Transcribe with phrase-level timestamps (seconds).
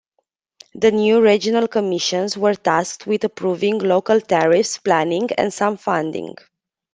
[0.73, 6.33] The new regional commissions were tasked with approving local tariffs, planning, and some funding.